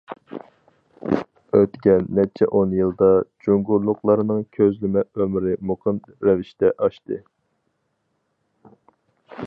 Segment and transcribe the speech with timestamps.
[1.57, 3.09] ئۆتكەن نەچچە ئون يىلدا،
[3.47, 7.21] جۇڭگولۇقلارنىڭ كۆزلىمە ئۆمرى مۇقىم رەۋىشتە ئاشتى.